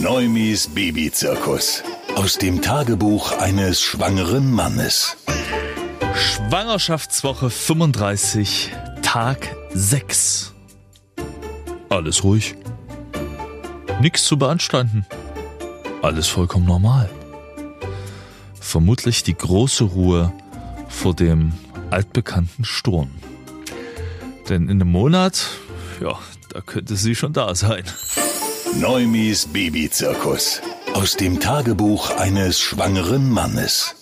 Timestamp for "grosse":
19.36-19.84